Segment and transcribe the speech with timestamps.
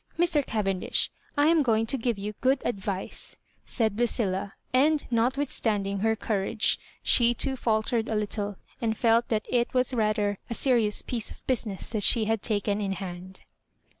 [0.17, 0.43] Mr.
[0.43, 6.15] Cavendish, I am going to give you good ad vice," said Ludila; and, notwithstanding her
[6.15, 11.45] courage, she totfialtered a little, and felt that it was rather a serious piece of
[11.45, 13.41] bosinees that she had taken in hand.